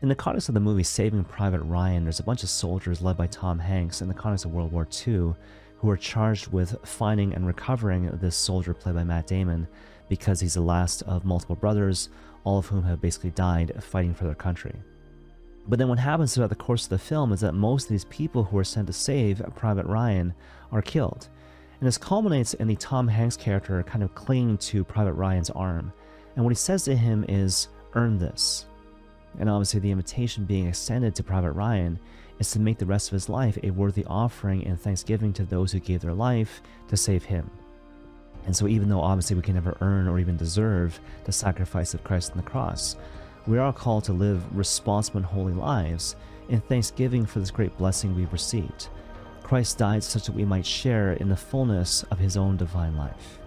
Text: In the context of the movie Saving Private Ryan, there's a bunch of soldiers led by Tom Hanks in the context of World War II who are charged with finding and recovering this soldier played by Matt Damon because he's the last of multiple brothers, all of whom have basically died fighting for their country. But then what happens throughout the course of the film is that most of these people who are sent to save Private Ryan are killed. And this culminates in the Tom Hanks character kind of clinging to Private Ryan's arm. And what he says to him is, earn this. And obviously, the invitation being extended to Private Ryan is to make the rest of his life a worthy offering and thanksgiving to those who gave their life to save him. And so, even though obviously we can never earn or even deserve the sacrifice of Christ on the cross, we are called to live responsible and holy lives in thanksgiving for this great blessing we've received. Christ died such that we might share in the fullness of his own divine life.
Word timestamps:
In 0.00 0.08
the 0.08 0.14
context 0.14 0.48
of 0.48 0.54
the 0.54 0.60
movie 0.60 0.84
Saving 0.84 1.24
Private 1.24 1.60
Ryan, 1.62 2.04
there's 2.04 2.20
a 2.20 2.24
bunch 2.24 2.44
of 2.44 2.48
soldiers 2.48 3.02
led 3.02 3.16
by 3.16 3.26
Tom 3.26 3.58
Hanks 3.58 4.00
in 4.00 4.06
the 4.06 4.14
context 4.14 4.44
of 4.44 4.52
World 4.52 4.70
War 4.70 4.86
II 4.86 5.34
who 5.78 5.90
are 5.90 5.96
charged 5.96 6.52
with 6.52 6.76
finding 6.84 7.34
and 7.34 7.44
recovering 7.44 8.06
this 8.18 8.36
soldier 8.36 8.72
played 8.72 8.94
by 8.94 9.02
Matt 9.02 9.26
Damon 9.26 9.66
because 10.08 10.38
he's 10.38 10.54
the 10.54 10.60
last 10.60 11.02
of 11.02 11.24
multiple 11.24 11.56
brothers, 11.56 12.10
all 12.44 12.58
of 12.58 12.66
whom 12.66 12.84
have 12.84 13.00
basically 13.00 13.30
died 13.30 13.72
fighting 13.82 14.14
for 14.14 14.26
their 14.26 14.36
country. 14.36 14.72
But 15.66 15.80
then 15.80 15.88
what 15.88 15.98
happens 15.98 16.32
throughout 16.32 16.50
the 16.50 16.54
course 16.54 16.84
of 16.84 16.90
the 16.90 16.98
film 16.98 17.32
is 17.32 17.40
that 17.40 17.54
most 17.54 17.86
of 17.86 17.90
these 17.90 18.04
people 18.04 18.44
who 18.44 18.56
are 18.56 18.64
sent 18.64 18.86
to 18.86 18.92
save 18.92 19.42
Private 19.56 19.86
Ryan 19.86 20.32
are 20.70 20.80
killed. 20.80 21.26
And 21.80 21.88
this 21.88 21.98
culminates 21.98 22.54
in 22.54 22.68
the 22.68 22.76
Tom 22.76 23.08
Hanks 23.08 23.36
character 23.36 23.82
kind 23.82 24.04
of 24.04 24.14
clinging 24.14 24.58
to 24.58 24.84
Private 24.84 25.14
Ryan's 25.14 25.50
arm. 25.50 25.92
And 26.36 26.44
what 26.44 26.52
he 26.52 26.56
says 26.56 26.84
to 26.84 26.94
him 26.94 27.24
is, 27.28 27.66
earn 27.94 28.16
this. 28.16 28.67
And 29.38 29.48
obviously, 29.48 29.80
the 29.80 29.90
invitation 29.90 30.44
being 30.44 30.66
extended 30.66 31.14
to 31.14 31.22
Private 31.22 31.52
Ryan 31.52 31.98
is 32.38 32.50
to 32.52 32.60
make 32.60 32.78
the 32.78 32.86
rest 32.86 33.08
of 33.08 33.12
his 33.12 33.28
life 33.28 33.58
a 33.62 33.70
worthy 33.70 34.04
offering 34.06 34.66
and 34.66 34.80
thanksgiving 34.80 35.32
to 35.34 35.44
those 35.44 35.72
who 35.72 35.80
gave 35.80 36.00
their 36.00 36.14
life 36.14 36.62
to 36.88 36.96
save 36.96 37.24
him. 37.24 37.50
And 38.46 38.56
so, 38.56 38.66
even 38.66 38.88
though 38.88 39.00
obviously 39.00 39.36
we 39.36 39.42
can 39.42 39.54
never 39.54 39.76
earn 39.80 40.08
or 40.08 40.18
even 40.18 40.36
deserve 40.36 40.98
the 41.24 41.32
sacrifice 41.32 41.94
of 41.94 42.04
Christ 42.04 42.30
on 42.30 42.36
the 42.38 42.42
cross, 42.42 42.96
we 43.46 43.58
are 43.58 43.72
called 43.72 44.04
to 44.04 44.12
live 44.12 44.44
responsible 44.56 45.18
and 45.18 45.26
holy 45.26 45.52
lives 45.52 46.16
in 46.48 46.60
thanksgiving 46.60 47.26
for 47.26 47.40
this 47.40 47.50
great 47.50 47.76
blessing 47.76 48.14
we've 48.14 48.32
received. 48.32 48.88
Christ 49.42 49.78
died 49.78 50.04
such 50.04 50.26
that 50.26 50.34
we 50.34 50.44
might 50.44 50.66
share 50.66 51.14
in 51.14 51.28
the 51.28 51.36
fullness 51.36 52.02
of 52.04 52.18
his 52.18 52.36
own 52.36 52.56
divine 52.56 52.96
life. 52.96 53.38